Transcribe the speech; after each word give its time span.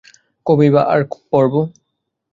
কবেই 0.45 0.69
বা 0.73 0.81
আর 0.93 1.01
পরব। 1.31 1.53